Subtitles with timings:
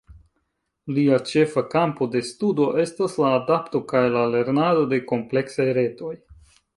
[0.97, 6.15] Lia ĉefa kampo de studo estas la adapto kaj la lernado de kompleksaj retoj.